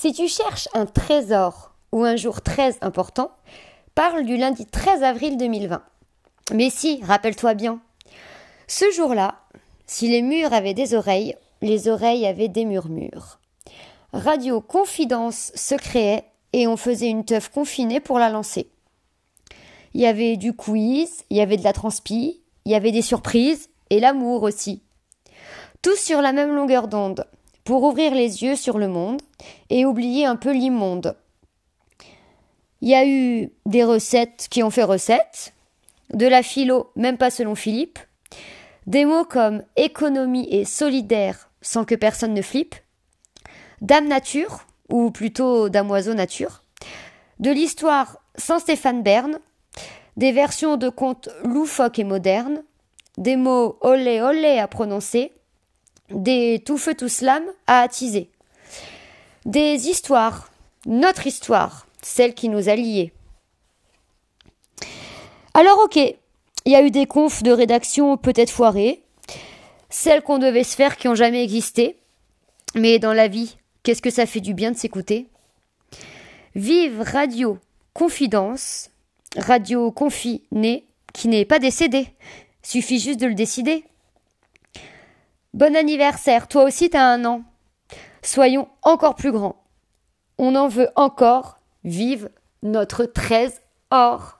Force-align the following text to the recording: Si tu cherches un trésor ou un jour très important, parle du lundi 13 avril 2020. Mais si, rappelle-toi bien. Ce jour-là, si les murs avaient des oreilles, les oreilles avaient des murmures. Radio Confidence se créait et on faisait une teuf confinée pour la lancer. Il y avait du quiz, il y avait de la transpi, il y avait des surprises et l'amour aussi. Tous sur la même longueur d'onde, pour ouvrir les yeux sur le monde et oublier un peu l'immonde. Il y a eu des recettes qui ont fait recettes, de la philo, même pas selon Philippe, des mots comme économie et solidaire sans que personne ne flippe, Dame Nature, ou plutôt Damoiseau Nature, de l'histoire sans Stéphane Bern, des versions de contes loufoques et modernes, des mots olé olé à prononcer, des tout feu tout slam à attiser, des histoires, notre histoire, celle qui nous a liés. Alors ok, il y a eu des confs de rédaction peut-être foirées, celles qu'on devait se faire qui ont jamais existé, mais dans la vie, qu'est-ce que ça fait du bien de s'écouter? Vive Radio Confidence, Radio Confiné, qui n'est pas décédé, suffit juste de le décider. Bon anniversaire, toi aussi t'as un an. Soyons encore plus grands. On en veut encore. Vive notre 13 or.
Si 0.00 0.12
tu 0.12 0.28
cherches 0.28 0.68
un 0.74 0.86
trésor 0.86 1.72
ou 1.90 2.04
un 2.04 2.14
jour 2.14 2.40
très 2.40 2.76
important, 2.82 3.32
parle 3.96 4.24
du 4.24 4.36
lundi 4.36 4.64
13 4.64 5.02
avril 5.02 5.36
2020. 5.36 5.82
Mais 6.54 6.70
si, 6.70 7.02
rappelle-toi 7.02 7.54
bien. 7.54 7.80
Ce 8.68 8.88
jour-là, 8.92 9.40
si 9.88 10.06
les 10.06 10.22
murs 10.22 10.52
avaient 10.52 10.72
des 10.72 10.94
oreilles, 10.94 11.34
les 11.62 11.88
oreilles 11.88 12.26
avaient 12.26 12.46
des 12.46 12.64
murmures. 12.64 13.40
Radio 14.12 14.60
Confidence 14.60 15.50
se 15.56 15.74
créait 15.74 16.26
et 16.52 16.68
on 16.68 16.76
faisait 16.76 17.10
une 17.10 17.24
teuf 17.24 17.48
confinée 17.48 17.98
pour 17.98 18.20
la 18.20 18.30
lancer. 18.30 18.70
Il 19.94 20.00
y 20.00 20.06
avait 20.06 20.36
du 20.36 20.52
quiz, 20.52 21.24
il 21.28 21.38
y 21.38 21.40
avait 21.40 21.56
de 21.56 21.64
la 21.64 21.72
transpi, 21.72 22.40
il 22.66 22.70
y 22.70 22.76
avait 22.76 22.92
des 22.92 23.02
surprises 23.02 23.68
et 23.90 23.98
l'amour 23.98 24.44
aussi. 24.44 24.80
Tous 25.82 25.96
sur 25.96 26.22
la 26.22 26.32
même 26.32 26.54
longueur 26.54 26.86
d'onde, 26.86 27.26
pour 27.68 27.82
ouvrir 27.82 28.14
les 28.14 28.42
yeux 28.42 28.56
sur 28.56 28.78
le 28.78 28.88
monde 28.88 29.20
et 29.68 29.84
oublier 29.84 30.24
un 30.24 30.36
peu 30.36 30.52
l'immonde. 30.52 31.14
Il 32.80 32.88
y 32.88 32.94
a 32.94 33.06
eu 33.06 33.50
des 33.66 33.84
recettes 33.84 34.46
qui 34.50 34.62
ont 34.62 34.70
fait 34.70 34.84
recettes, 34.84 35.52
de 36.14 36.26
la 36.26 36.42
philo, 36.42 36.90
même 36.96 37.18
pas 37.18 37.28
selon 37.28 37.54
Philippe, 37.54 37.98
des 38.86 39.04
mots 39.04 39.26
comme 39.26 39.64
économie 39.76 40.48
et 40.50 40.64
solidaire 40.64 41.50
sans 41.60 41.84
que 41.84 41.94
personne 41.94 42.32
ne 42.32 42.40
flippe, 42.40 42.74
Dame 43.82 44.08
Nature, 44.08 44.60
ou 44.88 45.10
plutôt 45.10 45.68
Damoiseau 45.68 46.14
Nature, 46.14 46.62
de 47.38 47.50
l'histoire 47.50 48.22
sans 48.34 48.60
Stéphane 48.60 49.02
Bern, 49.02 49.38
des 50.16 50.32
versions 50.32 50.78
de 50.78 50.88
contes 50.88 51.28
loufoques 51.44 51.98
et 51.98 52.04
modernes, 52.04 52.62
des 53.18 53.36
mots 53.36 53.76
olé 53.82 54.22
olé 54.22 54.58
à 54.58 54.68
prononcer, 54.68 55.32
des 56.10 56.62
tout 56.64 56.78
feu 56.78 56.94
tout 56.94 57.08
slam 57.08 57.42
à 57.66 57.80
attiser, 57.80 58.30
des 59.44 59.88
histoires, 59.88 60.50
notre 60.86 61.26
histoire, 61.26 61.86
celle 62.02 62.34
qui 62.34 62.48
nous 62.48 62.68
a 62.68 62.76
liés. 62.76 63.12
Alors 65.54 65.80
ok, 65.84 65.96
il 65.96 66.72
y 66.72 66.76
a 66.76 66.82
eu 66.82 66.90
des 66.90 67.06
confs 67.06 67.42
de 67.42 67.50
rédaction 67.50 68.16
peut-être 68.16 68.50
foirées, 68.50 69.02
celles 69.90 70.22
qu'on 70.22 70.38
devait 70.38 70.64
se 70.64 70.76
faire 70.76 70.96
qui 70.96 71.08
ont 71.08 71.14
jamais 71.14 71.42
existé, 71.42 71.96
mais 72.74 72.98
dans 72.98 73.12
la 73.12 73.28
vie, 73.28 73.56
qu'est-ce 73.82 74.02
que 74.02 74.10
ça 74.10 74.26
fait 74.26 74.40
du 74.40 74.54
bien 74.54 74.70
de 74.70 74.76
s'écouter? 74.76 75.26
Vive 76.54 77.00
Radio 77.00 77.58
Confidence, 77.94 78.90
Radio 79.36 79.90
Confiné, 79.90 80.84
qui 81.12 81.28
n'est 81.28 81.44
pas 81.44 81.58
décédé, 81.58 82.08
suffit 82.62 83.00
juste 83.00 83.20
de 83.20 83.26
le 83.26 83.34
décider. 83.34 83.84
Bon 85.54 85.74
anniversaire, 85.74 86.46
toi 86.46 86.64
aussi 86.64 86.90
t'as 86.90 87.04
un 87.04 87.24
an. 87.24 87.42
Soyons 88.22 88.68
encore 88.82 89.14
plus 89.14 89.32
grands. 89.32 89.64
On 90.36 90.54
en 90.54 90.68
veut 90.68 90.90
encore. 90.94 91.58
Vive 91.84 92.30
notre 92.62 93.04
13 93.04 93.62
or. 93.90 94.37